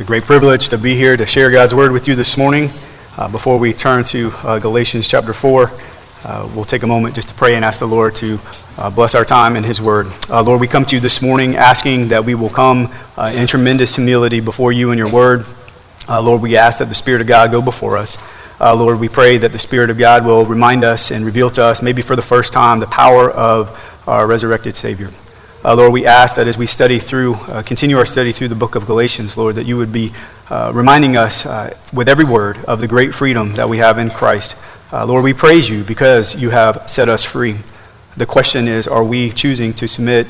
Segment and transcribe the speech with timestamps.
[0.00, 2.68] It's a great privilege to be here to share God's word with you this morning.
[3.18, 5.66] Uh, before we turn to uh, Galatians chapter 4,
[6.24, 8.38] uh, we'll take a moment just to pray and ask the Lord to
[8.78, 10.06] uh, bless our time in His word.
[10.30, 13.46] Uh, Lord, we come to you this morning asking that we will come uh, in
[13.46, 15.44] tremendous humility before you and your word.
[16.08, 18.58] Lord, we ask that the Spirit of God go before us.
[18.58, 21.82] Lord, we pray that the Spirit of God will remind us and reveal to us,
[21.82, 25.10] maybe for the first time, the power of our resurrected Savior.
[25.62, 28.54] Uh, Lord, we ask that as we study through, uh, continue our study through the
[28.54, 30.10] book of Galatians, Lord, that you would be
[30.48, 34.08] uh, reminding us uh, with every word of the great freedom that we have in
[34.08, 34.64] Christ.
[34.90, 37.56] Uh, Lord, we praise you because you have set us free.
[38.16, 40.26] The question is, are we choosing to submit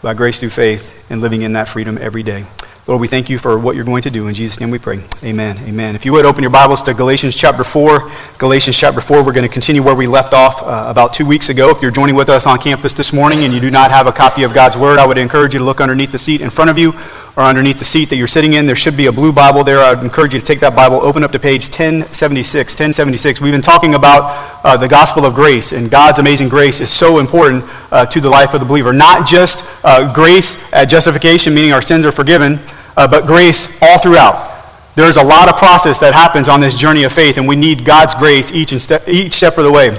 [0.00, 2.46] by grace through faith and living in that freedom every day?
[2.90, 4.26] Lord, we thank you for what you're going to do.
[4.26, 4.98] In Jesus' name we pray.
[5.22, 5.54] Amen.
[5.68, 5.94] Amen.
[5.94, 8.10] If you would open your Bibles to Galatians chapter 4.
[8.38, 11.50] Galatians chapter 4, we're going to continue where we left off uh, about two weeks
[11.50, 11.70] ago.
[11.70, 14.12] If you're joining with us on campus this morning and you do not have a
[14.12, 16.68] copy of God's Word, I would encourage you to look underneath the seat in front
[16.68, 16.92] of you
[17.36, 18.66] or underneath the seat that you're sitting in.
[18.66, 19.78] There should be a blue Bible there.
[19.78, 22.74] I would encourage you to take that Bible, open up to page 1076.
[22.74, 23.40] 1076.
[23.40, 27.20] We've been talking about uh, the gospel of grace, and God's amazing grace is so
[27.20, 28.92] important uh, to the life of the believer.
[28.92, 32.58] Not just uh, grace at justification, meaning our sins are forgiven
[33.00, 34.46] uh, but grace all throughout.
[34.94, 37.84] There's a lot of process that happens on this journey of faith, and we need
[37.84, 39.98] God's grace each, step, each step of the way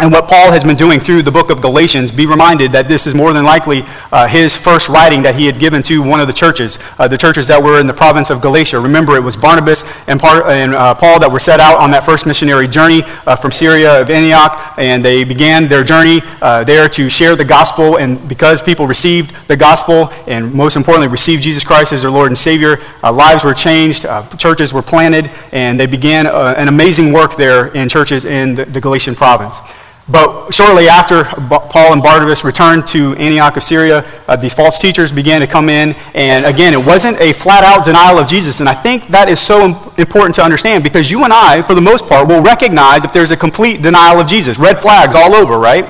[0.00, 3.06] and what Paul has been doing through the book of Galatians, be reminded that this
[3.06, 6.26] is more than likely uh, his first writing that he had given to one of
[6.26, 8.80] the churches, uh, the churches that were in the province of Galatia.
[8.80, 12.04] Remember, it was Barnabas and, part, and uh, Paul that were set out on that
[12.04, 16.88] first missionary journey uh, from Syria of Antioch, and they began their journey uh, there
[16.88, 17.98] to share the gospel.
[17.98, 22.28] And because people received the gospel, and most importantly, received Jesus Christ as their Lord
[22.28, 24.06] and Savior, uh, lives were changed,
[24.38, 28.80] churches were planted, and they began an amazing work there in churches in the, the
[28.80, 29.81] Galatian province.
[30.10, 35.12] But shortly after Paul and Barnabas returned to Antioch of Syria, uh, these false teachers
[35.12, 35.94] began to come in.
[36.14, 38.60] And again, it wasn't a flat out denial of Jesus.
[38.60, 39.66] And I think that is so
[39.98, 43.30] important to understand because you and I, for the most part, will recognize if there's
[43.30, 44.58] a complete denial of Jesus.
[44.58, 45.84] Red flags all over, right?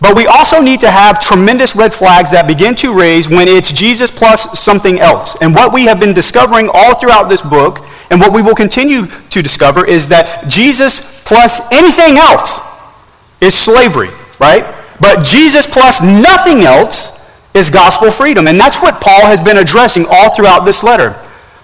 [0.00, 3.72] But we also need to have tremendous red flags that begin to raise when it's
[3.72, 5.40] Jesus plus something else.
[5.40, 7.78] And what we have been discovering all throughout this book,
[8.10, 12.63] and what we will continue to discover, is that Jesus plus anything else
[13.40, 14.08] is slavery,
[14.40, 14.64] right?
[15.00, 17.14] But Jesus plus nothing else
[17.54, 18.46] is gospel freedom.
[18.46, 21.14] And that's what Paul has been addressing all throughout this letter.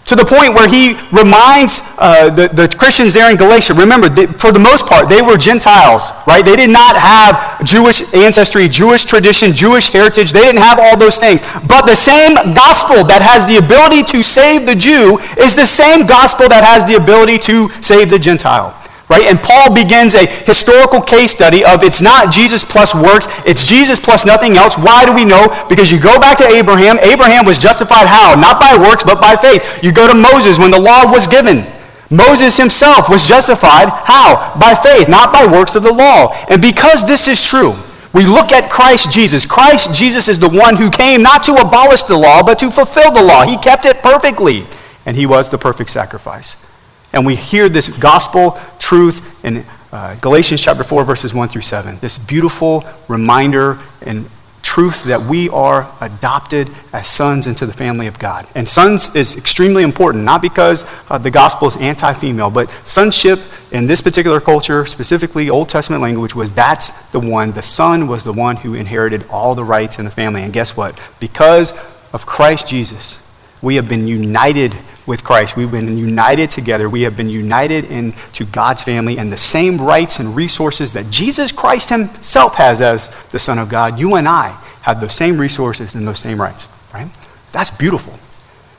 [0.08, 4.26] To the point where he reminds uh, the, the Christians there in Galatia, remember, they,
[4.26, 6.42] for the most part, they were Gentiles, right?
[6.42, 10.32] They did not have Jewish ancestry, Jewish tradition, Jewish heritage.
[10.32, 11.44] They didn't have all those things.
[11.68, 16.08] But the same gospel that has the ability to save the Jew is the same
[16.08, 18.79] gospel that has the ability to save the Gentile
[19.10, 19.26] right?
[19.26, 23.98] And Paul begins a historical case study of it's not Jesus plus works, it's Jesus
[23.98, 24.78] plus nothing else.
[24.78, 25.50] Why do we know?
[25.68, 26.96] Because you go back to Abraham.
[27.02, 28.38] Abraham was justified how?
[28.38, 29.82] Not by works, but by faith.
[29.82, 31.66] You go to Moses when the law was given.
[32.10, 34.54] Moses himself was justified how?
[34.58, 36.34] By faith, not by works of the law.
[36.48, 37.74] And because this is true,
[38.14, 39.46] we look at Christ Jesus.
[39.46, 43.12] Christ Jesus is the one who came not to abolish the law, but to fulfill
[43.12, 43.42] the law.
[43.42, 44.66] He kept it perfectly,
[45.06, 46.66] and he was the perfect sacrifice.
[47.12, 51.96] And we hear this gospel truth in uh, Galatians chapter 4, verses 1 through 7.
[52.00, 54.26] This beautiful reminder and
[54.62, 58.46] truth that we are adopted as sons into the family of God.
[58.54, 63.38] And sons is extremely important, not because uh, the gospel is anti female, but sonship
[63.72, 68.22] in this particular culture, specifically Old Testament language, was that's the one, the son was
[68.22, 70.42] the one who inherited all the rights in the family.
[70.42, 70.94] And guess what?
[71.20, 71.72] Because
[72.12, 73.26] of Christ Jesus,
[73.62, 74.72] we have been united
[75.06, 75.56] with Christ.
[75.56, 76.88] We've been united together.
[76.88, 81.52] We have been united into God's family and the same rights and resources that Jesus
[81.52, 83.98] Christ himself has as the Son of God.
[83.98, 84.48] You and I
[84.82, 87.08] have those same resources and those same rights, right?
[87.52, 88.18] That's beautiful.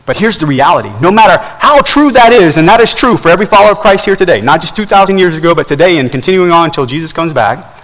[0.06, 0.90] But here's the reality.
[1.02, 4.06] No matter how true that is, and that is true for every follower of Christ
[4.06, 7.34] here today, not just 2,000 years ago, but today and continuing on until Jesus comes
[7.34, 7.81] back,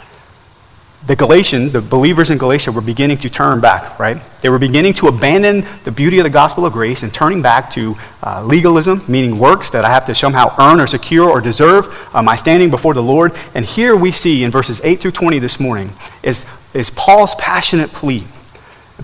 [1.08, 4.18] the Galatians, the believers in Galatia, were beginning to turn back, right?
[4.42, 7.72] They were beginning to abandon the beauty of the gospel of grace and turning back
[7.72, 12.10] to uh, legalism, meaning works that I have to somehow earn or secure or deserve
[12.14, 13.32] uh, my standing before the Lord.
[13.56, 15.90] And here we see in verses 8 through 20 this morning
[16.24, 18.24] is, is Paul's passionate plea,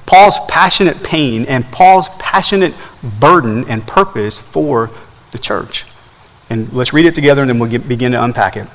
[0.06, 2.78] Paul's passionate pain, and Paul's passionate
[3.22, 4.90] burden and purpose for
[5.32, 5.86] the church.
[6.50, 8.68] And let's read it together and then we'll get, begin to unpack it.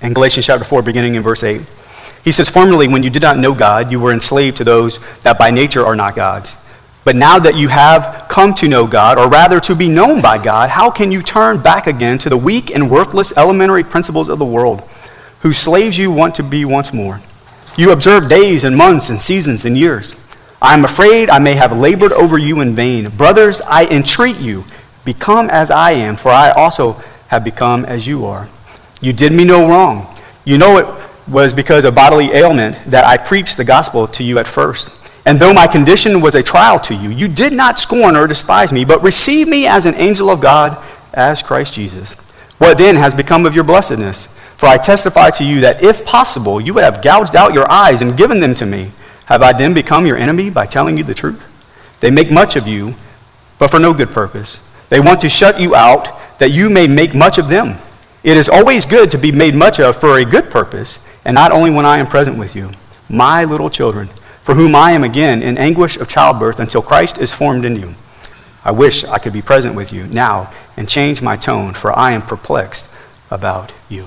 [0.00, 1.82] In Galatians chapter 4, beginning in verse 8.
[2.24, 5.38] He says, Formerly, when you did not know God, you were enslaved to those that
[5.38, 6.60] by nature are not God's.
[7.04, 10.42] But now that you have come to know God, or rather to be known by
[10.42, 14.38] God, how can you turn back again to the weak and worthless elementary principles of
[14.38, 14.80] the world,
[15.40, 17.20] whose slaves you want to be once more?
[17.76, 20.16] You observe days and months and seasons and years.
[20.62, 23.10] I am afraid I may have labored over you in vain.
[23.10, 24.64] Brothers, I entreat you,
[25.04, 26.94] Become as I am, for I also
[27.28, 28.48] have become as you are.
[29.02, 30.06] You did me no wrong.
[30.44, 30.86] You know it
[31.28, 35.10] was because of bodily ailment that I preached the gospel to you at first.
[35.26, 38.72] And though my condition was a trial to you, you did not scorn or despise
[38.72, 40.76] me, but received me as an angel of God,
[41.14, 42.30] as Christ Jesus.
[42.58, 44.38] What then has become of your blessedness?
[44.56, 48.02] For I testify to you that if possible, you would have gouged out your eyes
[48.02, 48.90] and given them to me.
[49.26, 51.98] Have I then become your enemy by telling you the truth?
[52.00, 52.94] They make much of you,
[53.58, 54.70] but for no good purpose.
[54.88, 57.76] They want to shut you out that you may make much of them.
[58.22, 61.52] It is always good to be made much of for a good purpose, and not
[61.52, 62.70] only when I am present with you.
[63.08, 67.32] My little children, for whom I am again in anguish of childbirth until Christ is
[67.32, 67.94] formed in you.
[68.64, 72.12] I wish I could be present with you now and change my tone, for I
[72.12, 72.94] am perplexed
[73.30, 74.06] about you.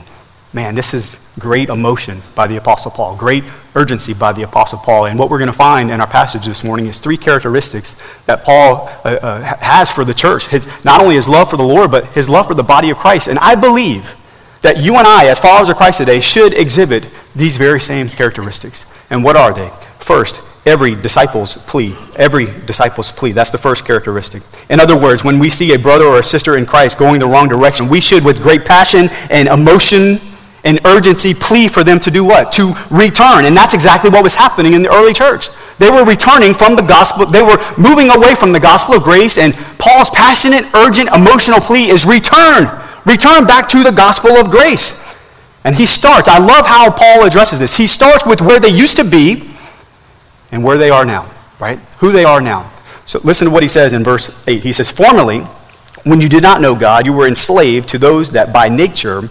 [0.54, 3.44] Man, this is great emotion by the Apostle Paul, great
[3.76, 5.06] urgency by the Apostle Paul.
[5.06, 8.44] And what we're going to find in our passage this morning is three characteristics that
[8.44, 10.48] Paul uh, uh, has for the church.
[10.48, 12.98] His, not only his love for the Lord, but his love for the body of
[12.98, 13.28] Christ.
[13.28, 14.16] And I believe
[14.62, 17.04] that you and I, as followers of Christ today, should exhibit
[17.36, 18.94] these very same characteristics.
[19.12, 19.70] And what are they?
[20.00, 21.94] First, every disciple's plea.
[22.18, 23.32] Every disciple's plea.
[23.32, 24.42] That's the first characteristic.
[24.70, 27.28] In other words, when we see a brother or a sister in Christ going the
[27.28, 30.18] wrong direction, we should, with great passion and emotion,
[30.68, 32.52] and urgency plea for them to do what?
[32.60, 33.46] To return.
[33.46, 35.48] And that's exactly what was happening in the early church.
[35.80, 39.38] They were returning from the gospel, they were moving away from the gospel of grace,
[39.38, 42.66] and Paul's passionate, urgent, emotional plea is return.
[43.08, 45.08] Return back to the gospel of grace.
[45.64, 47.76] And he starts, I love how Paul addresses this.
[47.76, 49.50] He starts with where they used to be
[50.52, 51.80] and where they are now, right?
[52.00, 52.70] Who they are now.
[53.06, 54.62] So listen to what he says in verse 8.
[54.62, 55.40] He says, Formerly,
[56.04, 59.22] when you did not know God, you were enslaved to those that by nature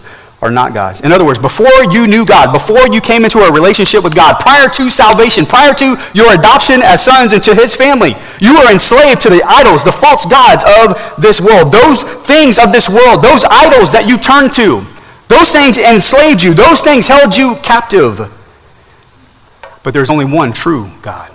[0.41, 1.01] are not God's.
[1.01, 4.39] In other words, before you knew God, before you came into a relationship with God,
[4.39, 9.21] prior to salvation, prior to your adoption as sons into his family, you were enslaved
[9.25, 11.73] to the idols, the false gods of this world.
[11.73, 14.85] Those things of this world, those idols that you turned to,
[15.27, 18.21] those things enslaved you, those things held you captive.
[19.83, 21.31] But there's only one true God.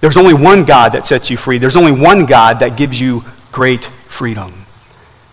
[0.00, 1.58] There's only one God that sets you free.
[1.58, 3.22] There's only one God that gives you
[3.52, 4.52] great freedom.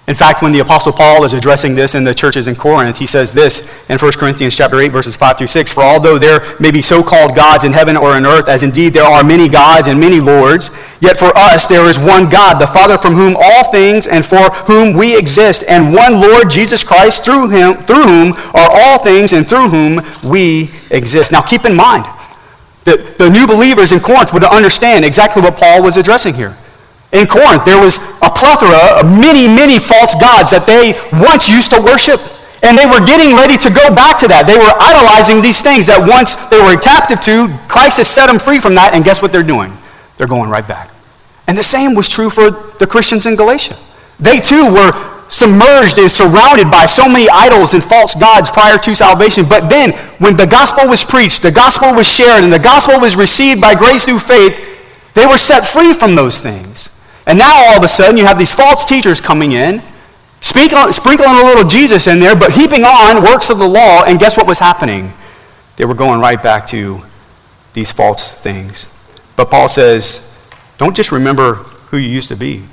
[0.07, 3.07] In fact, when the Apostle Paul is addressing this in the churches in Corinth, he
[3.07, 5.73] says this in 1 Corinthians chapter 8, verses 5 through 6.
[5.73, 9.09] For although there may be so-called gods in heaven or in earth, as indeed there
[9.09, 12.99] are many gods and many lords, yet for us there is one God, the Father
[12.99, 17.49] from whom all things and for whom we exist, and one Lord Jesus Christ, through
[17.49, 21.31] him, through whom are all things and through whom we exist.
[21.31, 22.05] Now keep in mind,
[22.85, 26.53] that the new believers in Corinth would understand exactly what Paul was addressing here
[27.15, 30.91] in Corinth, there was a plethora of many, many false gods that they
[31.23, 32.19] once used to worship.
[32.63, 34.49] And they were getting ready to go back to that.
[34.49, 38.41] They were idolizing these things that once they were captive to, Christ has set them
[38.41, 39.69] free from that, and guess what they're doing?
[40.17, 40.89] They're going right back.
[41.47, 42.49] And the same was true for
[42.81, 43.77] the Christians in Galatia.
[44.17, 44.89] They too were
[45.29, 49.45] submerged and surrounded by so many idols and false gods prior to salvation.
[49.45, 53.15] But then, when the gospel was preached, the gospel was shared, and the gospel was
[53.15, 54.57] received by grace through faith,
[55.13, 56.94] they were set free from those things.
[57.27, 59.81] And now all of a sudden you have these false teachers coming in,
[60.41, 64.19] sprinkling, sprinkling a little Jesus in there, but heaping on works of the law, and
[64.19, 65.11] guess what was happening?
[65.77, 66.99] They were going right back to
[67.73, 69.33] these false things.
[69.35, 70.35] But Paul says,
[70.77, 72.63] don't just remember who you used to be.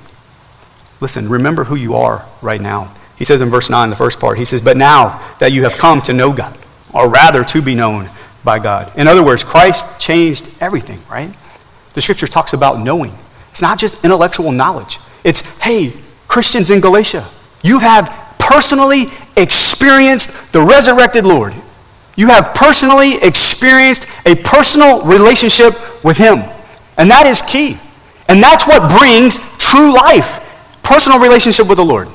[1.00, 2.93] Listen, remember who you are right now.
[3.17, 5.76] He says in verse 9, the first part, he says, But now that you have
[5.76, 6.56] come to know God,
[6.94, 8.06] or rather to be known
[8.44, 8.96] by God.
[8.96, 11.31] In other words, Christ changed everything, right?
[11.94, 13.12] The scripture talks about knowing.
[13.52, 14.98] It's not just intellectual knowledge.
[15.24, 15.92] It's, hey,
[16.26, 17.24] Christians in Galatia,
[17.62, 19.04] you have personally
[19.36, 21.54] experienced the resurrected Lord.
[22.16, 26.40] You have personally experienced a personal relationship with Him.
[26.98, 27.76] And that is key.
[28.28, 30.40] And that's what brings true life
[30.82, 32.08] personal relationship with the Lord.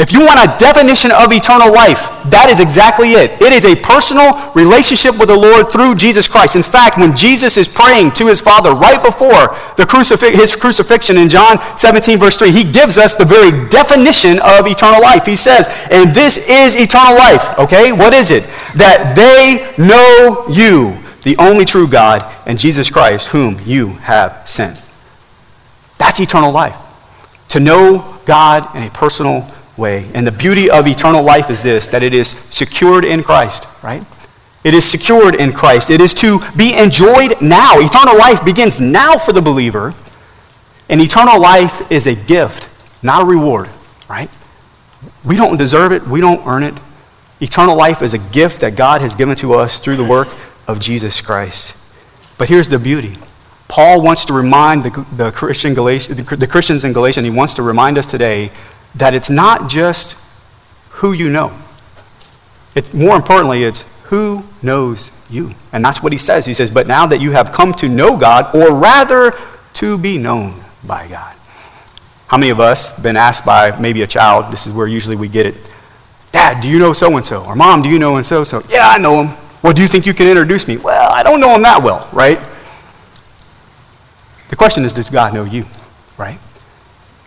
[0.00, 3.36] If you want a definition of eternal life, that is exactly it.
[3.44, 6.56] It is a personal relationship with the Lord through Jesus Christ.
[6.56, 11.20] In fact, when Jesus is praying to his Father right before the crucif- his crucifixion
[11.20, 15.28] in John 17, verse 3, he gives us the very definition of eternal life.
[15.28, 17.60] He says, and this is eternal life.
[17.60, 18.48] Okay, what is it?
[18.80, 24.80] That they know you, the only true God, and Jesus Christ, whom you have sent.
[26.00, 26.80] That's eternal life.
[27.50, 29.51] To know God in a personal
[29.82, 30.08] way.
[30.14, 34.02] And the beauty of eternal life is this that it is secured in Christ, right?
[34.64, 35.90] It is secured in Christ.
[35.90, 37.80] It is to be enjoyed now.
[37.80, 39.92] Eternal life begins now for the believer.
[40.88, 42.68] And eternal life is a gift,
[43.02, 43.68] not a reward,
[44.08, 44.30] right?
[45.24, 46.74] We don't deserve it, we don't earn it.
[47.40, 50.28] Eternal life is a gift that God has given to us through the work
[50.68, 52.38] of Jesus Christ.
[52.38, 53.16] But here's the beauty
[53.68, 57.54] Paul wants to remind the, the, Christian Galatia, the Christians in Galatia, and he wants
[57.54, 58.50] to remind us today
[58.94, 60.18] that it's not just
[60.90, 61.56] who you know.
[62.74, 65.50] It, more importantly, it's who knows you.
[65.72, 66.44] And that's what he says.
[66.46, 69.32] He says, But now that you have come to know God, or rather
[69.74, 71.34] to be known by God.
[72.28, 75.28] How many of us been asked by maybe a child, this is where usually we
[75.28, 75.70] get it,
[76.32, 77.44] Dad, do you know so and so?
[77.46, 78.62] Or Mom, do you know and so so?
[78.68, 79.36] Yeah, I know him.
[79.62, 80.78] Well, do you think you can introduce me?
[80.78, 82.38] Well, I don't know him that well, right?
[84.48, 85.64] The question is, does God know you,
[86.18, 86.38] right?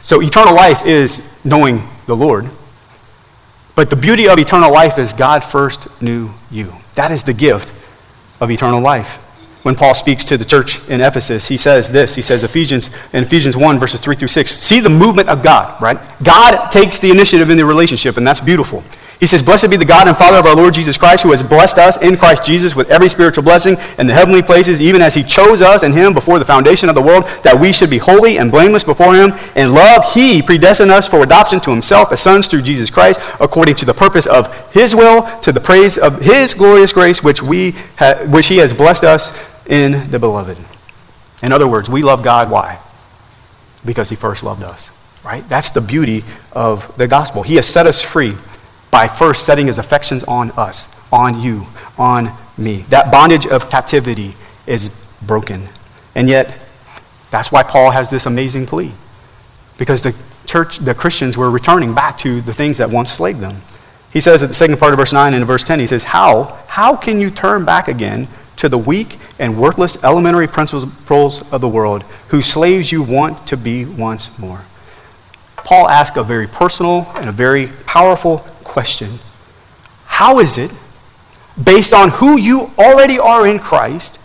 [0.06, 2.46] So eternal life is knowing the Lord.
[3.76, 6.72] But the beauty of eternal life is God first knew you.
[6.94, 7.70] That is the gift
[8.40, 9.18] of eternal life.
[9.66, 12.14] When Paul speaks to the church in Ephesus, he says this.
[12.14, 14.48] He says Ephesians in Ephesians 1 verses 3 through 6.
[14.48, 15.98] See the movement of God, right?
[16.24, 18.84] God takes the initiative in the relationship and that's beautiful.
[19.20, 21.42] He says, Blessed be the God and Father of our Lord Jesus Christ, who has
[21.42, 25.14] blessed us in Christ Jesus with every spiritual blessing in the heavenly places, even as
[25.14, 27.98] he chose us in him before the foundation of the world, that we should be
[27.98, 29.32] holy and blameless before him.
[29.56, 33.76] In love, he predestined us for adoption to himself as sons through Jesus Christ, according
[33.76, 37.72] to the purpose of his will, to the praise of his glorious grace, which, we
[37.98, 40.58] ha- which he has blessed us in the beloved.
[41.42, 42.52] In other words, we love God.
[42.52, 42.80] Why?
[43.86, 44.92] Because he first loved us,
[45.24, 45.44] right?
[45.48, 47.44] That's the beauty of the gospel.
[47.44, 48.34] He has set us free
[48.96, 51.66] by first setting his affections on us, on you,
[51.98, 52.78] on me.
[52.88, 54.34] That bondage of captivity
[54.68, 55.64] is broken.
[56.16, 56.46] And yet,
[57.30, 58.94] that's why Paul has this amazing plea.
[59.78, 60.16] Because the
[60.48, 63.58] church, the Christians were returning back to the things that once slaved them.
[64.14, 66.58] He says at the second part of verse 9 and verse 10, he says, How?
[66.70, 71.68] How can you turn back again to the weak and worthless elementary principles of the
[71.68, 74.62] world, whose slaves you want to be once more?
[75.66, 78.46] Paul asks a very personal and a very powerful
[78.76, 79.08] question
[80.06, 80.72] How is it,
[81.64, 84.20] based on who you already are in Christ,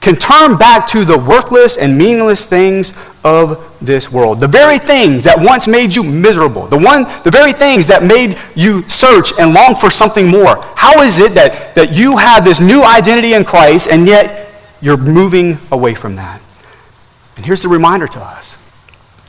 [0.00, 2.92] can turn back to the worthless and meaningless things
[3.24, 3.46] of
[3.80, 4.40] this world.
[4.40, 6.66] The very things that once made you miserable.
[6.66, 10.56] The, one, the very things that made you search and long for something more.
[10.76, 14.98] How is it that, that you have this new identity in Christ and yet you're
[14.98, 16.42] moving away from that?
[17.36, 18.60] And here's the reminder to us.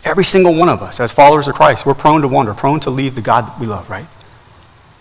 [0.03, 2.89] Every single one of us, as followers of Christ, we're prone to wander, prone to
[2.89, 4.05] leave the God that we love, right?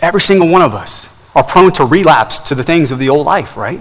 [0.01, 3.27] Every single one of us are prone to relapse to the things of the old
[3.27, 3.79] life, right?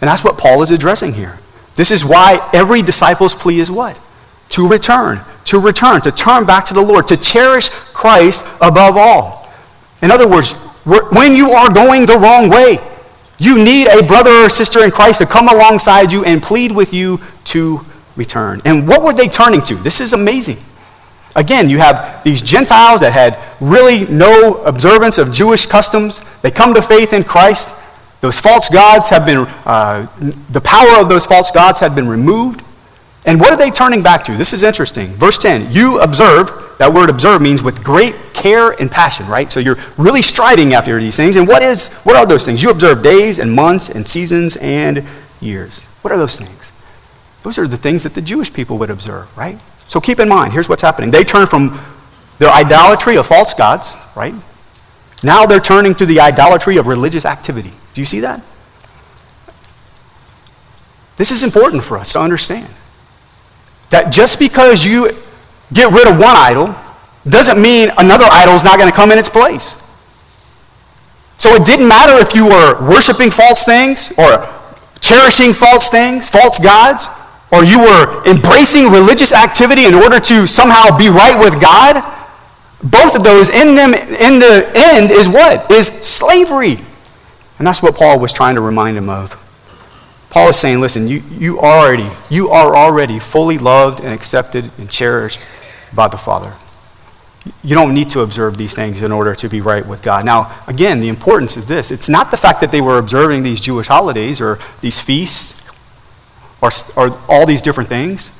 [0.00, 1.38] And that's what Paul is addressing here.
[1.74, 4.00] This is why every disciple's plea is what?
[4.50, 9.52] To return, to return, to turn back to the Lord, to cherish Christ above all.
[10.02, 10.54] In other words,
[10.84, 12.78] when you are going the wrong way,
[13.38, 16.92] you need a brother or sister in Christ to come alongside you and plead with
[16.92, 17.80] you to
[18.16, 18.60] return.
[18.64, 19.74] And what were they turning to?
[19.76, 20.56] This is amazing.
[21.36, 26.40] Again, you have these Gentiles that had really no observance of Jewish customs.
[26.40, 28.20] They come to faith in Christ.
[28.20, 30.06] Those false gods have been, uh,
[30.50, 32.64] the power of those false gods had been removed.
[33.26, 34.32] And what are they turning back to?
[34.32, 35.06] This is interesting.
[35.06, 39.50] Verse 10 You observe, that word observe means with great care and passion, right?
[39.52, 41.36] So you're really striving after these things.
[41.36, 42.62] And what is what are those things?
[42.62, 45.04] You observe days and months and seasons and
[45.40, 45.86] years.
[46.02, 46.72] What are those things?
[47.42, 49.60] Those are the things that the Jewish people would observe, right?
[49.88, 51.10] So keep in mind, here's what's happening.
[51.10, 51.76] They turn from
[52.38, 54.34] their idolatry of false gods, right?
[55.22, 57.72] Now they're turning to the idolatry of religious activity.
[57.94, 58.38] Do you see that?
[61.16, 62.68] This is important for us to understand.
[63.90, 65.10] That just because you
[65.72, 66.72] get rid of one idol
[67.28, 69.84] doesn't mean another idol is not going to come in its place.
[71.38, 74.46] So it didn't matter if you were worshiping false things or
[75.00, 77.17] cherishing false things, false gods
[77.50, 81.96] or you were embracing religious activity in order to somehow be right with God,
[82.82, 85.70] both of those in them in the end is what?
[85.70, 86.76] Is slavery.
[87.58, 89.44] And that's what Paul was trying to remind him of.
[90.30, 94.88] Paul is saying, listen, you, you already, you are already fully loved and accepted and
[94.88, 95.40] cherished
[95.94, 96.52] by the Father.
[97.64, 100.26] You don't need to observe these things in order to be right with God.
[100.26, 101.90] Now, again, the importance is this.
[101.90, 105.57] It's not the fact that they were observing these Jewish holidays or these feasts
[106.60, 108.34] or, or all these different things.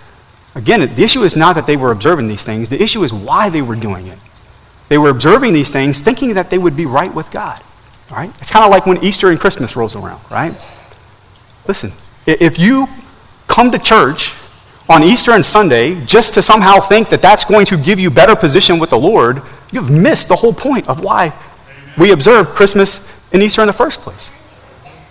[0.54, 3.48] Again, the issue is not that they were observing these things, the issue is why
[3.48, 4.18] they were doing it.
[4.88, 7.60] They were observing these things thinking that they would be right with God.
[8.10, 8.30] Right?
[8.40, 10.52] It's kind of like when Easter and Christmas rolls around, right?
[11.66, 11.90] Listen,
[12.26, 12.86] if you
[13.46, 14.32] come to church
[14.88, 18.34] on Easter and Sunday just to somehow think that that's going to give you better
[18.34, 21.32] position with the Lord, you've missed the whole point of why
[21.98, 24.30] we observe Christmas and Easter in the first place.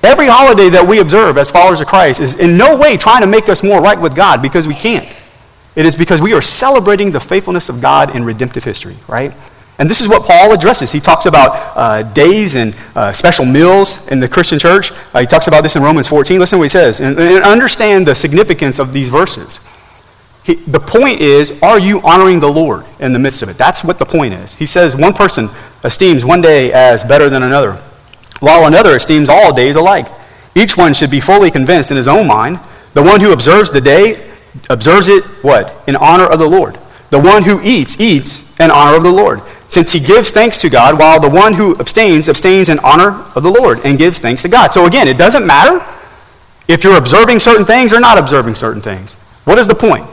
[0.07, 3.27] Every holiday that we observe as followers of Christ is in no way trying to
[3.27, 5.05] make us more right with God because we can't.
[5.75, 9.33] It is because we are celebrating the faithfulness of God in redemptive history, right?
[9.79, 10.93] And this is what Paul addresses.
[10.93, 14.91] He talks about uh, days and uh, special meals in the Christian church.
[15.13, 16.39] Uh, he talks about this in Romans 14.
[16.39, 17.01] Listen to what he says.
[17.01, 19.59] And, and understand the significance of these verses.
[20.45, 23.57] He, the point is, are you honoring the Lord in the midst of it?
[23.57, 24.55] That's what the point is.
[24.55, 25.49] He says one person
[25.83, 27.77] esteems one day as better than another,
[28.39, 30.07] while another esteems all days alike.
[30.55, 32.59] Each one should be fully convinced in his own mind.
[32.93, 34.15] The one who observes the day
[34.69, 35.73] observes it, what?
[35.87, 36.75] In honor of the Lord.
[37.09, 40.69] The one who eats, eats in honor of the Lord since he gives thanks to
[40.69, 44.41] God, while the one who abstains, abstains in honor of the Lord and gives thanks
[44.43, 44.71] to God.
[44.71, 45.83] So again, it doesn't matter
[46.67, 49.15] if you're observing certain things or not observing certain things.
[49.43, 50.05] What is the point?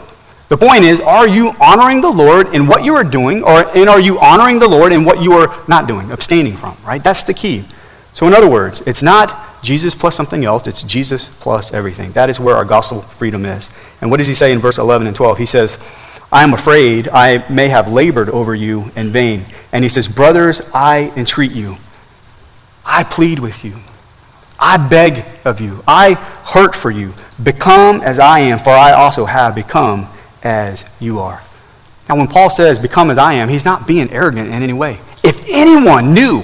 [0.48, 3.88] The point is, are you honoring the Lord in what you are doing, or and
[3.88, 7.02] are you honoring the Lord in what you are not doing, abstaining from, right?
[7.02, 7.64] That's the key.
[8.14, 12.12] So in other words, it's not Jesus plus something else, it's Jesus plus everything.
[12.12, 13.76] That is where our gospel freedom is.
[14.00, 15.36] And what does he say in verse 11 and 12?
[15.36, 19.42] He says, I am afraid I may have labored over you in vain.
[19.72, 21.76] And he says, Brothers, I entreat you.
[22.86, 23.74] I plead with you.
[24.60, 25.82] I beg of you.
[25.86, 27.12] I hurt for you.
[27.42, 30.06] Become as I am, for I also have become
[30.44, 31.42] as you are.
[32.08, 34.98] Now, when Paul says, Become as I am, he's not being arrogant in any way.
[35.24, 36.42] If anyone knew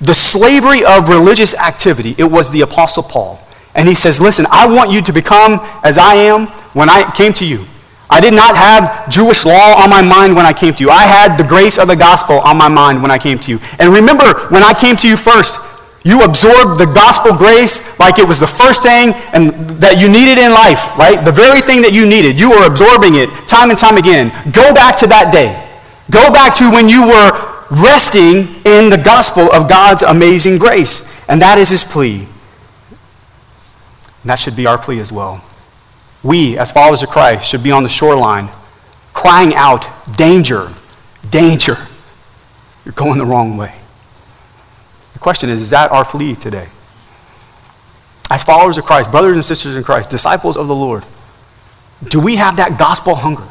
[0.00, 3.40] the slavery of religious activity, it was the Apostle Paul.
[3.74, 7.32] And he says, Listen, I want you to become as I am when I came
[7.34, 7.64] to you.
[8.10, 10.90] I did not have Jewish law on my mind when I came to you.
[10.90, 13.58] I had the grace of the gospel on my mind when I came to you.
[13.78, 15.60] And remember, when I came to you first,
[16.08, 20.40] you absorbed the gospel grace like it was the first thing and that you needed
[20.40, 21.20] in life, right?
[21.20, 22.40] The very thing that you needed.
[22.40, 24.32] You were absorbing it time and time again.
[24.56, 25.52] Go back to that day.
[26.08, 27.28] Go back to when you were
[27.70, 31.28] resting in the gospel of God's amazing grace.
[31.28, 32.26] And that is his plea.
[34.22, 35.44] And that should be our plea as well
[36.22, 38.48] we, as followers of Christ, should be on the shoreline
[39.12, 40.66] crying out, Danger,
[41.30, 41.74] danger.
[42.84, 43.74] You're going the wrong way.
[45.12, 46.66] The question is, is that our plea today?
[48.30, 51.04] As followers of Christ, brothers and sisters in Christ, disciples of the Lord,
[52.04, 53.46] do we have that gospel hunger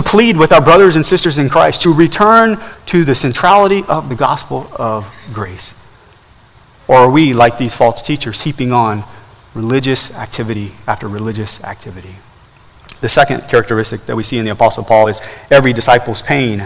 [0.00, 4.08] to plead with our brothers and sisters in Christ to return to the centrality of
[4.08, 5.74] the gospel of grace?
[6.88, 9.04] Or are we, like these false teachers, heaping on
[9.54, 12.14] religious activity after religious activity.
[13.00, 15.20] The second characteristic that we see in the Apostle Paul is
[15.50, 16.62] every disciple's pain.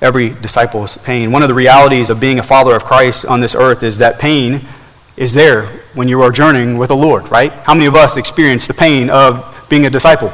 [0.00, 1.30] Every disciple's pain.
[1.30, 4.18] One of the realities of being a follower of Christ on this earth is that
[4.18, 4.60] pain
[5.16, 7.52] is there when you are journeying with the Lord, right?
[7.52, 10.32] How many of us experience the pain of being a disciple?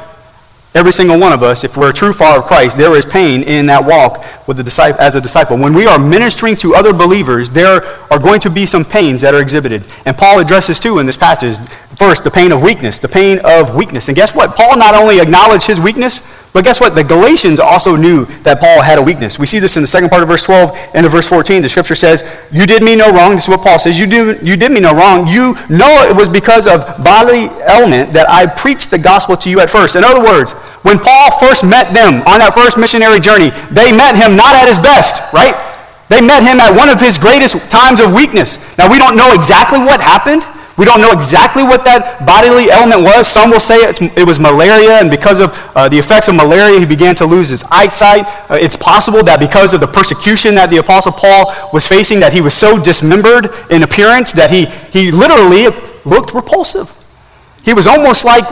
[0.75, 3.41] Every single one of us, if we're a true follower of Christ, there is pain
[3.41, 5.57] in that walk with the disciple, as a disciple.
[5.57, 9.33] When we are ministering to other believers, there are going to be some pains that
[9.33, 9.83] are exhibited.
[10.05, 11.57] And Paul addresses too in this passage
[11.99, 14.07] First, the pain of weakness, the pain of weakness.
[14.07, 14.55] And guess what?
[14.55, 16.97] Paul not only acknowledged his weakness, but guess what?
[16.97, 19.37] The Galatians also knew that Paul had a weakness.
[19.37, 21.61] We see this in the second part of verse 12 and of verse 14.
[21.61, 23.37] The scripture says, You did me no wrong.
[23.37, 24.01] This is what Paul says.
[24.01, 25.29] You, do, you did me no wrong.
[25.29, 29.61] You know it was because of bodily element that I preached the gospel to you
[29.61, 29.93] at first.
[29.93, 34.17] In other words, when Paul first met them on that first missionary journey, they met
[34.17, 35.53] him not at his best, right?
[36.09, 38.73] They met him at one of his greatest times of weakness.
[38.81, 40.49] Now, we don't know exactly what happened.
[40.77, 43.27] We don't know exactly what that bodily element was.
[43.27, 46.85] Some will say it was malaria, and because of uh, the effects of malaria, he
[46.85, 48.23] began to lose his eyesight.
[48.49, 52.31] Uh, it's possible that because of the persecution that the Apostle Paul was facing, that
[52.31, 55.67] he was so dismembered in appearance that he, he literally
[56.05, 56.87] looked repulsive.
[57.63, 58.45] He was almost like,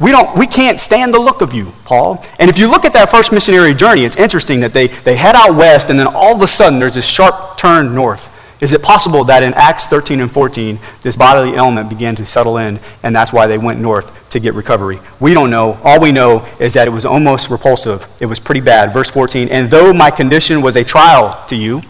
[0.00, 2.24] we, don't, we can't stand the look of you, Paul.
[2.38, 5.34] And if you look at that first missionary journey, it's interesting that they, they head
[5.34, 8.30] out west, and then all of a sudden there's this sharp turn north.
[8.64, 12.56] Is it possible that in Acts 13 and 14, this bodily element began to settle
[12.56, 15.00] in, and that's why they went north to get recovery?
[15.20, 15.78] We don't know.
[15.84, 18.08] All we know is that it was almost repulsive.
[18.22, 18.90] It was pretty bad.
[18.90, 21.82] Verse 14, and though my condition was a trial to you,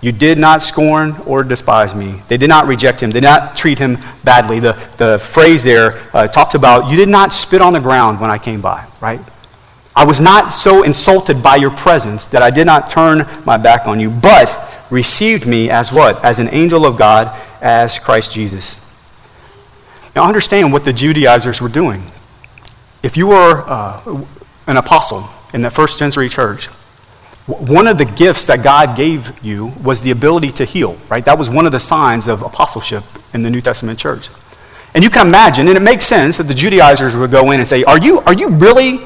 [0.00, 2.18] you did not scorn or despise me.
[2.28, 4.60] They did not reject him, they did not treat him badly.
[4.60, 8.30] The, the phrase there uh, talks about, you did not spit on the ground when
[8.30, 9.20] I came by, right?
[9.94, 13.86] I was not so insulted by your presence that I did not turn my back
[13.86, 16.24] on you, but received me as what?
[16.24, 17.28] As an angel of God,
[17.60, 18.84] as Christ Jesus.
[20.14, 22.02] Now, understand what the Judaizers were doing.
[23.02, 24.24] If you were uh,
[24.66, 26.66] an apostle in the first century church,
[27.46, 31.24] one of the gifts that God gave you was the ability to heal, right?
[31.24, 33.02] That was one of the signs of apostleship
[33.34, 34.30] in the New Testament church.
[34.94, 37.68] And you can imagine, and it makes sense that the Judaizers would go in and
[37.68, 38.98] say, Are you, are you really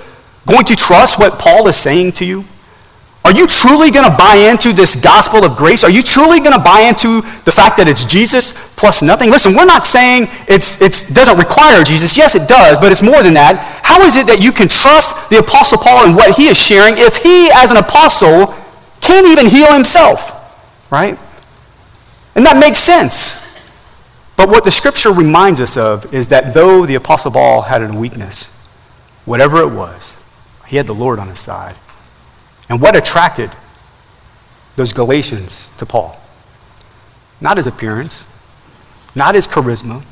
[0.46, 2.44] going to trust what Paul is saying to you?
[3.28, 5.84] Are you truly going to buy into this gospel of grace?
[5.84, 9.28] Are you truly going to buy into the fact that it's Jesus plus nothing?
[9.28, 10.64] Listen, we're not saying it
[11.12, 12.16] doesn't require Jesus.
[12.16, 13.60] Yes, it does, but it's more than that.
[13.84, 16.96] How is it that you can trust the Apostle Paul and what he is sharing
[16.96, 18.48] if he, as an apostle,
[19.04, 21.20] can't even heal himself, right?
[22.32, 23.44] And that makes sense.
[24.40, 27.92] But what the scripture reminds us of is that though the Apostle Paul had a
[27.92, 28.56] weakness,
[29.26, 30.16] whatever it was,
[30.64, 31.76] he had the Lord on his side.
[32.68, 33.50] And what attracted
[34.76, 36.18] those Galatians to Paul?
[37.40, 38.26] Not his appearance,
[39.14, 40.04] not his charisma,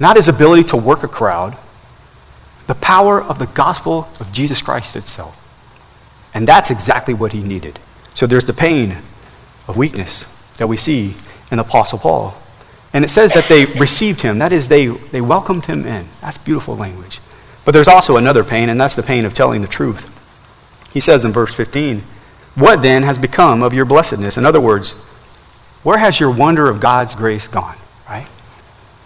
[0.00, 1.56] not his ability to work a crowd,
[2.66, 5.44] the power of the gospel of Jesus Christ itself.
[6.34, 7.78] And that's exactly what he needed.
[8.14, 8.92] So there's the pain
[9.66, 11.14] of weakness that we see
[11.50, 12.34] in Apostle Paul.
[12.92, 14.38] And it says that they received him.
[14.38, 16.06] That is, they, they welcomed him in.
[16.20, 17.20] That's beautiful language.
[17.64, 20.14] But there's also another pain, and that's the pain of telling the truth.
[20.92, 22.00] He says in verse 15,
[22.54, 24.36] What then has become of your blessedness?
[24.36, 25.04] In other words,
[25.82, 27.76] where has your wonder of God's grace gone,
[28.08, 28.28] right?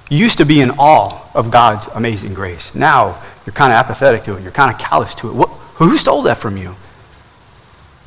[0.09, 2.75] You used to be in awe of God's amazing grace.
[2.75, 4.42] Now you're kind of apathetic to it.
[4.42, 5.35] You're kind of callous to it.
[5.35, 6.75] What, who stole that from you?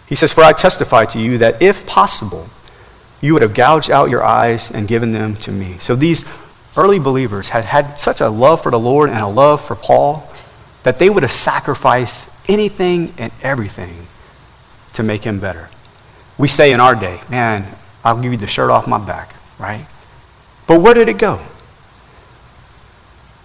[0.07, 2.45] He says, For I testify to you that if possible,
[3.21, 5.73] you would have gouged out your eyes and given them to me.
[5.79, 6.25] So these
[6.77, 10.31] early believers had had such a love for the Lord and a love for Paul
[10.83, 13.93] that they would have sacrificed anything and everything
[14.93, 15.69] to make him better.
[16.37, 17.65] We say in our day, man,
[18.03, 19.85] I'll give you the shirt off my back, right?
[20.67, 21.39] But where did it go?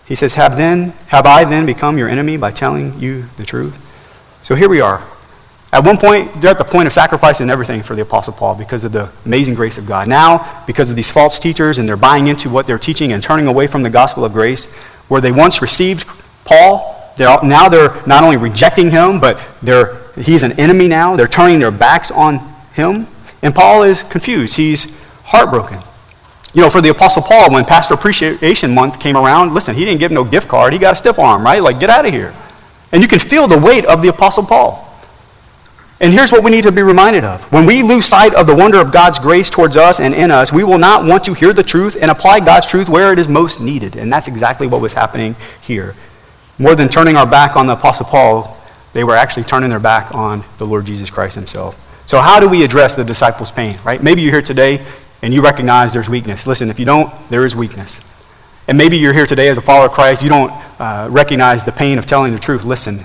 [0.06, 3.86] He says, Have then, have I then become your enemy by telling you the truth?
[4.42, 5.02] So here we are.
[5.72, 8.84] At one point, they're at the point of sacrificing everything for the Apostle Paul because
[8.84, 10.08] of the amazing grace of God.
[10.08, 13.46] Now, because of these false teachers and they're buying into what they're teaching and turning
[13.46, 16.08] away from the gospel of grace, where they once received
[16.44, 19.38] Paul, they're, now they're not only rejecting him, but
[20.16, 21.16] he's an enemy now.
[21.16, 22.38] They're turning their backs on
[22.72, 23.06] him.
[23.42, 24.56] And Paul is confused.
[24.56, 25.76] He's heartbroken.
[26.54, 30.00] You know, for the Apostle Paul, when Pastor Appreciation Month came around, listen, he didn't
[30.00, 30.72] give no gift card.
[30.72, 31.62] He got a stiff arm, right?
[31.62, 32.34] Like, get out of here.
[32.90, 34.86] And you can feel the weight of the Apostle Paul.
[36.00, 37.52] And here's what we need to be reminded of.
[37.52, 40.54] When we lose sight of the wonder of God's grace towards us and in us,
[40.54, 43.28] we will not want to hear the truth and apply God's truth where it is
[43.28, 43.96] most needed.
[43.96, 45.94] And that's exactly what was happening here.
[46.60, 48.54] More than turning our back on the Apostle Paul,
[48.92, 52.04] they were actually turning their back on the Lord Jesus Christ himself.
[52.06, 54.02] So, how do we address the disciples' pain, right?
[54.02, 54.84] Maybe you're here today
[55.22, 56.46] and you recognize there's weakness.
[56.46, 58.06] Listen, if you don't, there is weakness.
[58.68, 61.72] And maybe you're here today as a follower of Christ, you don't uh, recognize the
[61.72, 62.62] pain of telling the truth.
[62.62, 62.98] Listen,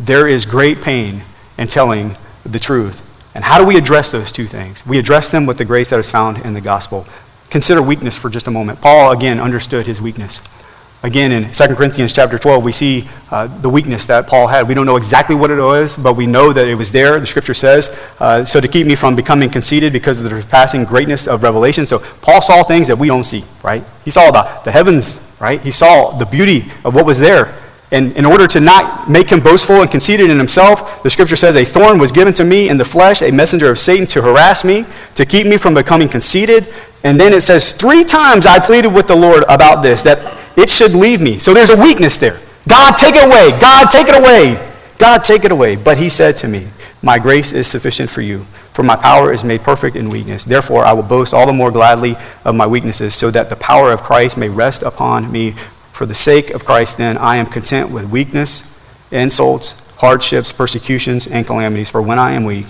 [0.00, 1.20] there is great pain
[1.58, 2.12] in telling
[2.46, 3.10] the truth.
[3.34, 4.86] And how do we address those two things?
[4.86, 7.06] We address them with the grace that is found in the gospel.
[7.50, 8.80] Consider weakness for just a moment.
[8.80, 10.61] Paul, again, understood his weakness.
[11.04, 14.68] Again, in 2 Corinthians chapter 12, we see uh, the weakness that Paul had.
[14.68, 17.18] We don't know exactly what it was, but we know that it was there.
[17.18, 20.84] The scripture says, uh, so to keep me from becoming conceited because of the surpassing
[20.84, 21.86] greatness of revelation.
[21.86, 23.82] So Paul saw things that we don't see, right?
[24.04, 25.60] He saw the, the heavens, right?
[25.60, 27.52] He saw the beauty of what was there.
[27.90, 31.56] And in order to not make him boastful and conceited in himself, the scripture says,
[31.56, 34.64] A thorn was given to me in the flesh, a messenger of Satan to harass
[34.64, 34.84] me,
[35.16, 36.64] to keep me from becoming conceited.
[37.04, 40.18] And then it says, Three times I pleaded with the Lord about this, that
[40.56, 41.38] it should leave me.
[41.38, 42.38] So there's a weakness there.
[42.68, 43.58] God, take it away.
[43.60, 44.54] God, take it away.
[44.98, 45.76] God, take it away.
[45.76, 46.68] But he said to me,
[47.02, 48.40] My grace is sufficient for you,
[48.72, 50.44] for my power is made perfect in weakness.
[50.44, 53.90] Therefore, I will boast all the more gladly of my weaknesses, so that the power
[53.90, 55.52] of Christ may rest upon me.
[55.92, 61.44] For the sake of Christ, then, I am content with weakness, insults, hardships, persecutions, and
[61.46, 61.90] calamities.
[61.90, 62.66] For when I am weak,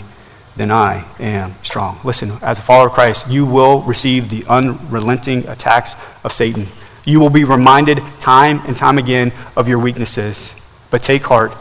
[0.57, 1.99] then I am strong.
[2.05, 6.67] Listen, as a follower of Christ, you will receive the unrelenting attacks of Satan.
[7.05, 10.59] You will be reminded time and time again of your weaknesses.
[10.91, 11.53] But take heart,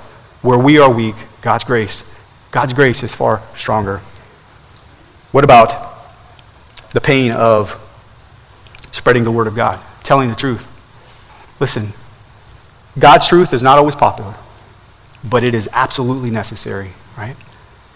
[0.42, 2.10] where we are weak, God's grace,
[2.52, 4.00] God's grace is far stronger.
[5.32, 5.70] What about
[6.92, 7.70] the pain of
[8.92, 10.68] spreading the word of God, telling the truth?
[11.62, 11.84] Listen,
[13.00, 14.34] God's truth is not always popular,
[15.30, 17.38] but it is absolutely necessary, right?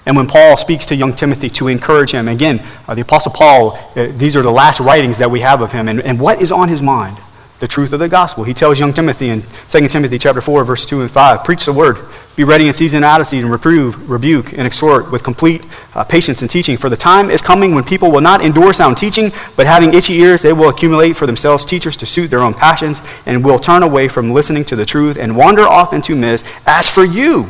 [0.06, 3.78] And when Paul speaks to young Timothy to encourage him, again, uh, the Apostle Paul,
[3.96, 5.88] uh, these are the last writings that we have of him.
[5.88, 7.18] And, and what is on his mind?
[7.60, 8.44] The truth of the gospel.
[8.44, 11.74] He tells young Timothy in 2 Timothy chapter 4, verse 2 and 5, preach the
[11.74, 11.98] word.
[12.36, 15.66] Be ready in season and out of season, reprove, rebuke, and exhort with complete
[15.96, 16.76] uh, patience and teaching.
[16.76, 20.16] For the time is coming when people will not endure sound teaching, but having itchy
[20.16, 23.84] ears, they will accumulate for themselves teachers to suit their own passions, and will turn
[23.84, 26.62] away from listening to the truth and wander off into myths.
[26.68, 27.46] As for you,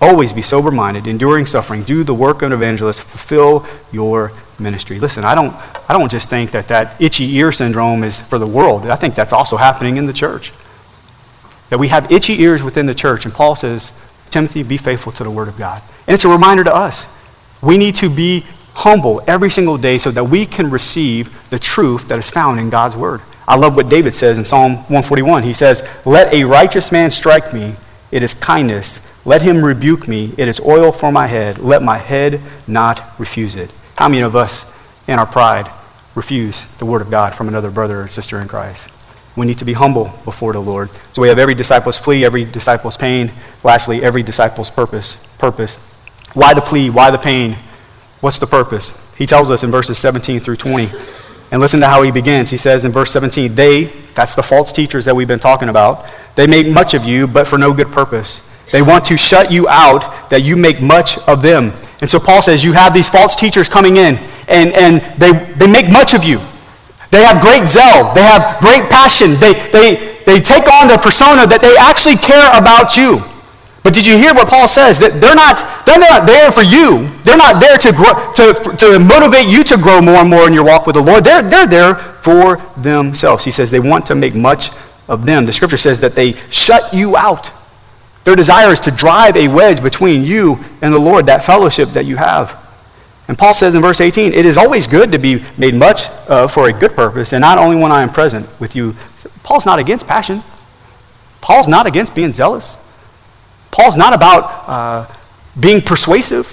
[0.00, 4.98] always be sober minded, enduring suffering, do the work of an evangelist, fulfill your ministry.
[4.98, 5.54] Listen, I don't,
[5.88, 8.86] I don't just think that that itchy ear syndrome is for the world.
[8.86, 10.52] I think that's also happening in the church.
[11.68, 15.24] That we have itchy ears within the church, and Paul says, Timothy, be faithful to
[15.24, 15.82] the Word of God.
[16.06, 17.18] And it's a reminder to us.
[17.62, 22.08] We need to be humble every single day so that we can receive the truth
[22.08, 23.20] that is found in God's Word.
[23.46, 25.42] I love what David says in Psalm 141.
[25.42, 27.74] He says, Let a righteous man strike me,
[28.12, 30.32] it is kindness Let him rebuke me.
[30.38, 31.58] It is oil for my head.
[31.58, 33.74] Let my head not refuse it.
[33.96, 34.76] How many of us,
[35.08, 35.70] in our pride,
[36.14, 38.96] refuse the word of God from another brother or sister in Christ?
[39.36, 40.90] We need to be humble before the Lord.
[40.90, 43.30] So we have every disciple's plea, every disciple's pain.
[43.62, 45.36] Lastly, every disciple's purpose.
[45.38, 46.04] Purpose.
[46.34, 46.90] Why the plea?
[46.90, 47.56] Why the pain?
[48.20, 49.14] What's the purpose?
[49.16, 50.88] He tells us in verses 17 through 20.
[51.52, 52.50] And listen to how he begins.
[52.50, 56.06] He says in verse 17, They, that's the false teachers that we've been talking about,
[56.36, 58.49] they make much of you, but for no good purpose.
[58.72, 61.72] They want to shut you out that you make much of them.
[62.00, 64.16] And so Paul says, You have these false teachers coming in,
[64.48, 66.38] and, and they, they make much of you.
[67.10, 71.42] They have great zeal, they have great passion, they, they, they take on the persona
[71.50, 73.18] that they actually care about you.
[73.82, 75.00] But did you hear what Paul says?
[75.00, 77.08] That they're not, they're not there for you.
[77.24, 80.52] They're not there to, grow, to, to motivate you to grow more and more in
[80.52, 81.24] your walk with the Lord.
[81.24, 83.44] They're, they're there for themselves.
[83.44, 84.68] He says they want to make much
[85.08, 85.46] of them.
[85.46, 87.50] The scripture says that they shut you out.
[88.24, 92.04] Their desire is to drive a wedge between you and the Lord, that fellowship that
[92.04, 92.56] you have.
[93.28, 96.48] And Paul says in verse 18, It is always good to be made much uh,
[96.48, 98.94] for a good purpose, and not only when I am present with you.
[99.42, 100.40] Paul's not against passion.
[101.40, 102.86] Paul's not against being zealous.
[103.70, 105.14] Paul's not about uh,
[105.58, 106.46] being persuasive,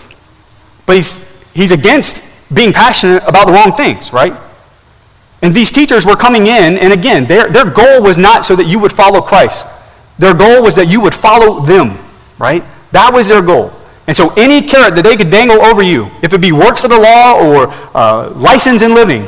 [0.86, 4.34] but he's, he's against being passionate about the wrong things, right?
[5.42, 8.66] And these teachers were coming in, and again, their, their goal was not so that
[8.66, 9.68] you would follow Christ.
[10.18, 11.98] Their goal was that you would follow them,
[12.40, 12.64] right?
[12.92, 13.72] That was their goal.
[14.08, 16.90] And so any carrot that they could dangle over you, if it be works of
[16.90, 19.24] the law or uh, license in living,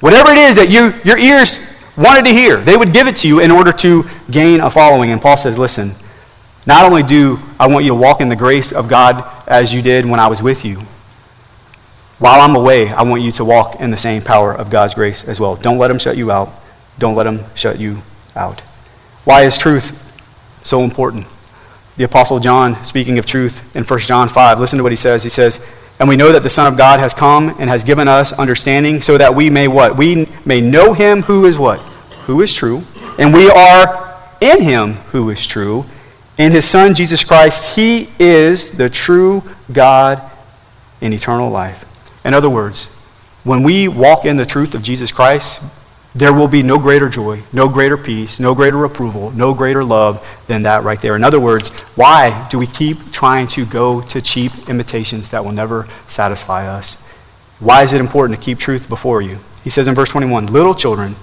[0.00, 3.28] whatever it is that you, your ears wanted to hear, they would give it to
[3.28, 5.12] you in order to gain a following.
[5.12, 5.90] And Paul says, listen,
[6.66, 9.82] not only do I want you to walk in the grace of God as you
[9.82, 10.78] did when I was with you,
[12.18, 15.28] while I'm away, I want you to walk in the same power of God's grace
[15.28, 15.56] as well.
[15.56, 16.48] Don't let him shut you out.
[16.98, 17.98] Don't let him shut you
[18.36, 18.60] out.
[19.24, 20.02] Why is truth
[20.62, 21.26] so important?
[21.96, 25.22] The Apostle John, speaking of truth in 1 John 5, listen to what he says.
[25.22, 28.08] He says, And we know that the Son of God has come and has given
[28.08, 29.96] us understanding so that we may what?
[29.96, 31.80] We may know him who is what?
[32.26, 32.80] Who is true.
[33.18, 35.84] And we are in him who is true
[36.38, 40.22] in his Son, Jesus Christ, he is the true God
[41.00, 41.84] in eternal life.
[42.24, 42.98] In other words,
[43.44, 45.81] when we walk in the truth of Jesus Christ,
[46.14, 50.44] there will be no greater joy, no greater peace, no greater approval, no greater love
[50.46, 51.16] than that right there.
[51.16, 55.52] In other words, why do we keep trying to go to cheap imitations that will
[55.52, 57.08] never satisfy us?
[57.60, 59.38] Why is it important to keep truth before you?
[59.64, 61.14] He says in verse 21 Little children,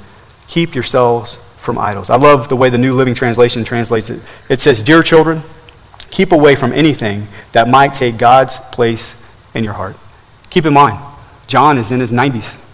[0.47, 2.09] keep yourselves from idols.
[2.09, 4.27] I love the way the New Living Translation translates it.
[4.49, 5.41] It says, Dear children,
[6.09, 9.97] keep away from anything that might take God's place in your heart.
[10.49, 10.97] Keep in mind,
[11.47, 12.65] John is in his 90s.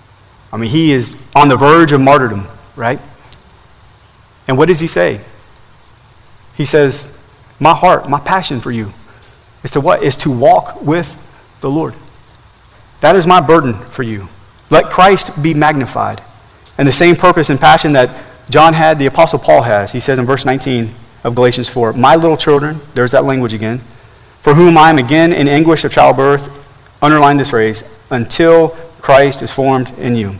[0.55, 2.45] I mean, he is on the verge of martyrdom,
[2.77, 2.97] right?
[4.47, 5.19] And what does he say?
[6.55, 7.11] He says,
[7.59, 8.93] My heart, my passion for you
[9.65, 10.01] is to what?
[10.01, 11.93] Is to walk with the Lord.
[13.01, 14.29] That is my burden for you.
[14.69, 16.21] Let Christ be magnified.
[16.77, 18.09] And the same purpose and passion that
[18.49, 19.91] John had, the Apostle Paul has.
[19.91, 20.87] He says in verse 19
[21.25, 25.33] of Galatians 4 My little children, there's that language again, for whom I am again
[25.33, 28.69] in anguish of childbirth, underline this phrase, until
[29.01, 30.35] Christ is formed in you.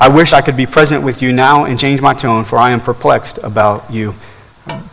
[0.00, 2.70] I wish I could be present with you now and change my tone, for I
[2.70, 4.14] am perplexed about you.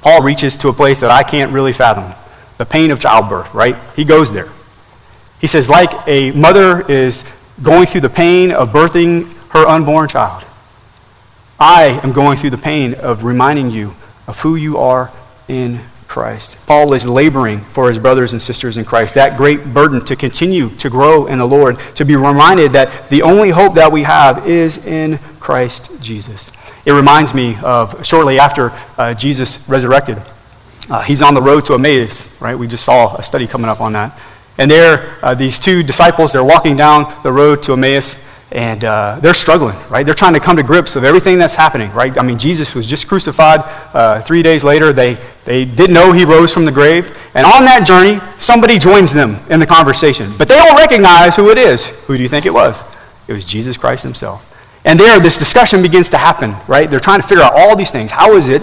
[0.01, 2.13] Paul reaches to a place that I can't really fathom
[2.57, 3.81] the pain of childbirth, right?
[3.95, 4.49] He goes there.
[5.39, 7.23] He says, like a mother is
[7.63, 10.43] going through the pain of birthing her unborn child.
[11.57, 13.93] I am going through the pain of reminding you
[14.27, 15.09] of who you are
[15.47, 15.79] in
[16.17, 16.65] Christ.
[16.65, 19.13] Paul is laboring for his brothers and sisters in Christ.
[19.13, 23.21] That great burden to continue to grow in the Lord, to be reminded that the
[23.21, 26.51] only hope that we have is in Christ Jesus.
[26.87, 30.17] It reminds me of shortly after uh, Jesus resurrected.
[30.89, 32.57] Uh, he's on the road to Emmaus, right?
[32.57, 34.19] We just saw a study coming up on that.
[34.57, 39.19] And there, uh, these two disciples, they're walking down the road to Emmaus and uh,
[39.21, 40.05] they're struggling, right?
[40.05, 42.17] They're trying to come to grips with everything that's happening, right?
[42.17, 43.59] I mean, Jesus was just crucified.
[43.93, 47.17] Uh, three days later, they, they didn't know he rose from the grave.
[47.33, 50.27] And on that journey, somebody joins them in the conversation.
[50.37, 52.05] But they don't recognize who it is.
[52.05, 52.83] Who do you think it was?
[53.29, 54.43] It was Jesus Christ himself.
[54.83, 56.91] And there, this discussion begins to happen, right?
[56.91, 58.11] They're trying to figure out all these things.
[58.11, 58.61] How is it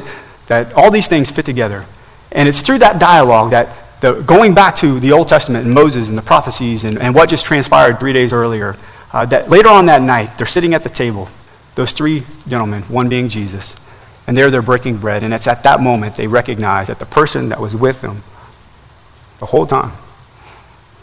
[0.48, 1.86] that all these things fit together?
[2.32, 3.68] And it's through that dialogue that
[4.02, 7.30] the, going back to the Old Testament and Moses and the prophecies and, and what
[7.30, 8.76] just transpired three days earlier,
[9.14, 11.30] uh, that later on that night, they're sitting at the table,
[11.76, 13.83] those three gentlemen, one being Jesus,
[14.26, 15.22] and there they're breaking bread.
[15.22, 18.22] And it's at that moment they recognize that the person that was with them
[19.40, 19.92] the whole time,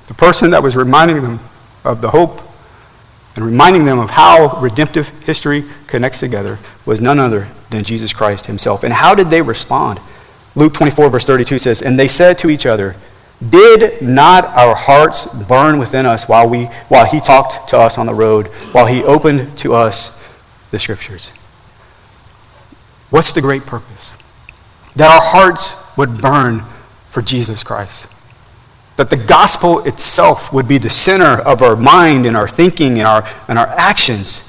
[0.07, 1.39] the person that was reminding them
[1.83, 2.41] of the hope
[3.35, 8.47] and reminding them of how redemptive history connects together was none other than Jesus Christ
[8.47, 8.83] himself.
[8.83, 9.99] And how did they respond?
[10.55, 12.95] Luke 24, verse 32 says, And they said to each other,
[13.47, 18.05] Did not our hearts burn within us while, we, while he talked to us on
[18.05, 21.33] the road, while he opened to us the scriptures?
[23.11, 24.17] What's the great purpose?
[24.95, 26.61] That our hearts would burn
[27.09, 28.07] for Jesus Christ.
[28.97, 33.07] That the gospel itself would be the center of our mind and our thinking and
[33.07, 34.47] our, and our actions.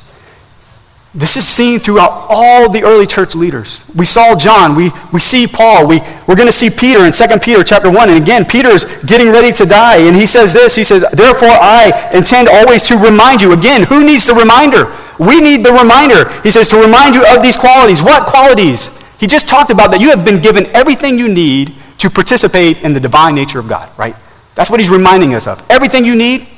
[1.15, 3.91] This is seen throughout all the early church leaders.
[3.97, 7.27] We saw John, we, we see Paul, we, we're going to see Peter in 2
[7.43, 8.09] Peter chapter 1.
[8.09, 10.07] And again, Peter's getting ready to die.
[10.07, 13.53] And he says this He says, Therefore, I intend always to remind you.
[13.53, 14.89] Again, who needs the reminder?
[15.27, 16.31] We need the reminder.
[16.43, 18.03] He says, To remind you of these qualities.
[18.03, 19.19] What qualities?
[19.21, 22.93] He just talked about that you have been given everything you need to participate in
[22.93, 24.17] the divine nature of God, right?
[24.55, 25.65] That's what he's reminding us of.
[25.71, 26.49] Everything you need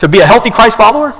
[0.00, 1.14] to be a healthy Christ follower,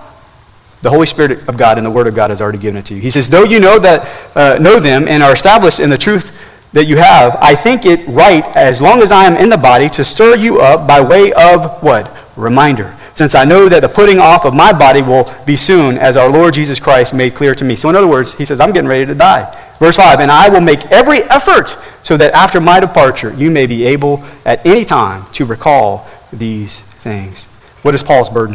[0.82, 2.94] the Holy Spirit of God and the Word of God has already given it to
[2.94, 3.00] you.
[3.00, 4.02] He says, though you know that
[4.34, 8.06] uh, know them and are established in the truth that you have, I think it
[8.08, 11.32] right, as long as I am in the body, to stir you up by way
[11.32, 12.14] of what?
[12.36, 12.94] Reminder.
[13.18, 16.28] Since I know that the putting off of my body will be soon, as our
[16.28, 17.74] Lord Jesus Christ made clear to me.
[17.74, 19.42] So, in other words, he says, I'm getting ready to die.
[19.80, 21.66] Verse 5 And I will make every effort
[22.04, 26.80] so that after my departure you may be able at any time to recall these
[26.80, 27.60] things.
[27.82, 28.54] What is Paul's burden?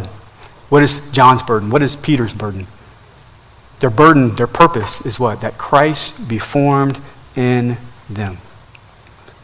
[0.70, 1.70] What is John's burden?
[1.70, 2.66] What is Peter's burden?
[3.82, 5.42] Their burden, their purpose is what?
[5.42, 7.02] That Christ be formed
[7.36, 7.76] in
[8.10, 8.38] them.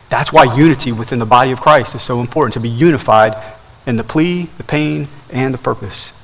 [0.07, 3.35] That's why unity within the body of Christ is so important, to be unified
[3.89, 6.15] in the plea, the pain, and the purpose.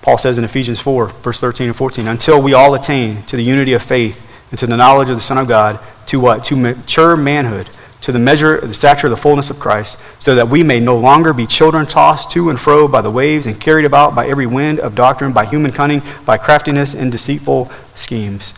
[0.00, 3.42] Paul says in Ephesians 4, verse 13 and 14, until we all attain to the
[3.42, 6.42] unity of faith and to the knowledge of the Son of God, to what?
[6.44, 7.68] To mature manhood
[8.02, 10.80] to the measure of the stature of the fullness of Christ, so that we may
[10.80, 14.26] no longer be children tossed to and fro by the waves and carried about by
[14.26, 18.56] every wind of doctrine, by human cunning, by craftiness and deceitful schemes.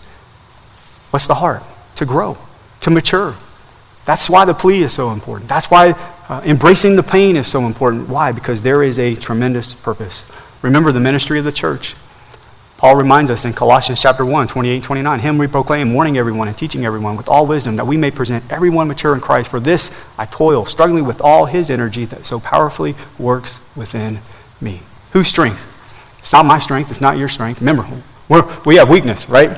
[1.10, 1.62] What's the heart?
[1.96, 2.38] To grow,
[2.80, 3.34] to mature.
[4.04, 5.48] That's why the plea is so important.
[5.48, 5.94] That's why
[6.28, 8.08] uh, embracing the pain is so important.
[8.08, 8.32] Why?
[8.32, 10.30] Because there is a tremendous purpose.
[10.62, 11.96] Remember the ministry of the church.
[12.82, 16.58] Paul reminds us in Colossians chapter 1, 28, 29, Him we proclaim, warning everyone and
[16.58, 19.52] teaching everyone with all wisdom, that we may present everyone mature in Christ.
[19.52, 24.18] For this I toil, struggling with all His energy that so powerfully works within
[24.61, 24.80] me.
[25.12, 25.68] Whose strength?
[26.18, 27.61] It's not my strength, it's not your strength.
[27.61, 27.87] Remember,
[28.66, 29.50] we have weakness, right?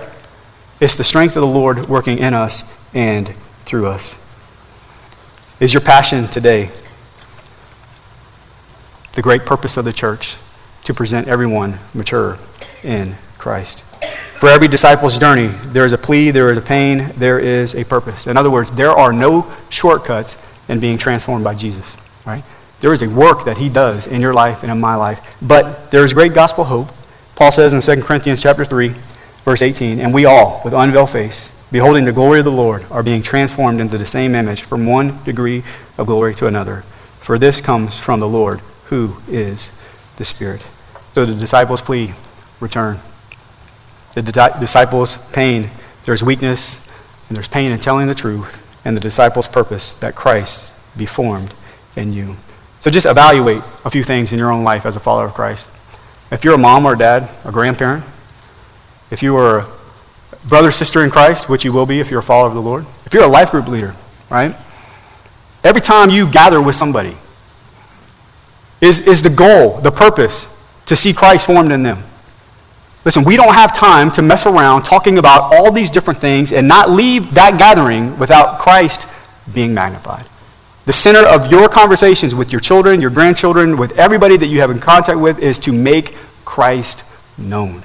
[0.81, 4.23] It's the strength of the Lord working in us and through us.
[5.61, 6.71] Is your passion today
[9.14, 10.37] the great purpose of the church
[10.85, 12.37] to present everyone mature
[12.83, 13.81] in Christ.
[14.38, 17.85] For every disciple's journey, there is a plea, there is a pain, there is a
[17.85, 18.27] purpose.
[18.27, 22.43] In other words, there are no shortcuts in being transformed by Jesus, right?
[22.81, 25.38] There is a work that he does in your life and in my life.
[25.40, 26.88] But there is great gospel hope.
[27.37, 28.88] Paul says in 2 Corinthians chapter 3,
[29.45, 33.02] verse 18, and we all, with unveiled face, beholding the glory of the Lord, are
[33.02, 35.64] being transformed into the same image from one degree
[35.98, 36.82] of glory to another.
[37.18, 40.60] For this comes from the Lord, who is the Spirit.
[41.14, 42.12] So the disciples' plea
[42.60, 42.98] return.
[44.14, 45.68] The di- disciples' pain,
[46.04, 50.96] there's weakness, and there's pain in telling the truth, and the disciples' purpose that Christ
[50.96, 51.52] be formed
[51.96, 52.37] in you.
[52.78, 55.70] So just evaluate a few things in your own life as a follower of Christ.
[56.32, 58.04] If you're a mom or a dad, a grandparent,
[59.10, 59.66] if you are
[60.48, 62.87] brother, sister in Christ, which you will be if you're a follower of the Lord,
[63.04, 63.94] if you're a life group leader,
[64.30, 64.54] right?
[65.62, 67.14] Every time you gather with somebody,
[68.80, 71.98] is, is the goal, the purpose, to see Christ formed in them.
[73.04, 76.66] Listen, we don't have time to mess around talking about all these different things and
[76.66, 79.11] not leave that gathering without Christ
[79.54, 80.26] being magnified.
[80.87, 84.70] The center of your conversations with your children, your grandchildren, with everybody that you have
[84.70, 87.83] in contact with is to make Christ known.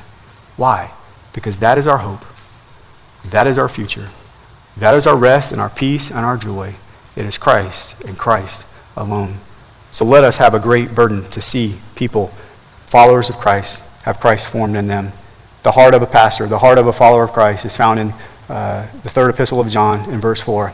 [0.58, 0.92] Why?
[1.34, 2.26] Because that is our hope.
[3.26, 4.08] That is our future.
[4.78, 6.76] That is our rest and our peace and our joy.
[7.16, 9.36] It is Christ and Christ alone.
[9.92, 14.52] So let us have a great burden to see people, followers of Christ, have Christ
[14.52, 15.12] formed in them.
[15.64, 18.14] The heart of a pastor, the heart of a follower of Christ is found in
[18.48, 20.72] uh, the third epistle of John in verse 4.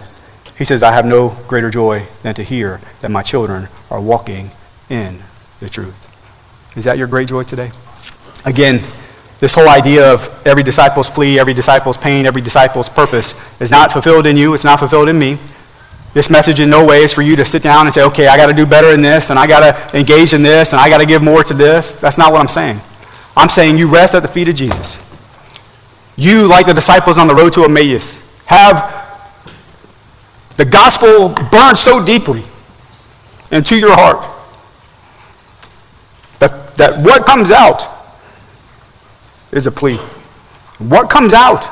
[0.57, 4.51] He says, I have no greater joy than to hear that my children are walking
[4.89, 5.19] in
[5.59, 6.77] the truth.
[6.77, 7.71] Is that your great joy today?
[8.45, 8.79] Again,
[9.39, 13.91] this whole idea of every disciple's plea, every disciple's pain, every disciple's purpose is not
[13.91, 15.37] fulfilled in you, it's not fulfilled in me.
[16.13, 18.37] This message in no way is for you to sit down and say, okay, I
[18.37, 20.87] got to do better in this, and I got to engage in this, and I
[20.89, 21.99] got to give more to this.
[21.99, 22.77] That's not what I'm saying.
[23.35, 25.03] I'm saying you rest at the feet of Jesus.
[26.15, 29.03] You, like the disciples on the road to Emmaus, have
[30.55, 32.43] the gospel burned so deeply
[33.51, 34.23] into your heart
[36.39, 37.94] that, that what comes out
[39.55, 39.97] is a plea.
[40.77, 41.63] What comes out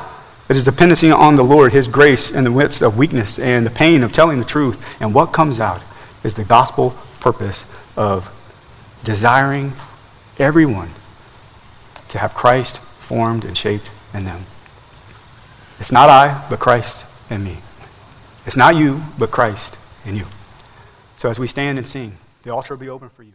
[0.49, 3.71] it is dependency on the Lord, His grace in the midst of weakness and the
[3.71, 5.01] pain of telling the truth.
[5.01, 5.81] And what comes out
[6.23, 8.27] is the gospel purpose of
[9.03, 9.71] desiring
[10.38, 10.89] everyone
[12.09, 14.41] to have Christ formed and shaped in them.
[15.79, 17.57] It's not I, but Christ in me.
[18.45, 20.25] It's not you, but Christ in you.
[21.15, 22.13] So as we stand and sing,
[22.43, 23.34] the altar will be open for you.